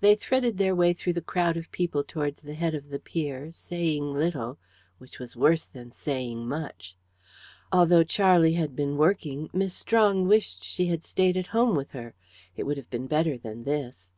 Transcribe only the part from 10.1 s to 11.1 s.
wished she had